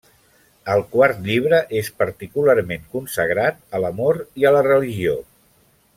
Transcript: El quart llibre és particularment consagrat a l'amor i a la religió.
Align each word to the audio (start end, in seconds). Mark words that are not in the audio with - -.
El 0.75 0.79
quart 0.95 1.19
llibre 1.27 1.59
és 1.81 1.91
particularment 2.03 2.89
consagrat 2.97 3.61
a 3.79 3.83
l'amor 3.85 4.21
i 4.45 4.49
a 4.49 4.55
la 4.57 4.65
religió. 4.73 5.19